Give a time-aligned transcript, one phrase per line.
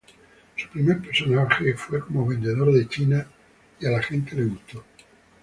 [0.57, 3.23] Su primer personaje fue como vendedor de China
[3.79, 4.83] y a la gente le gustó.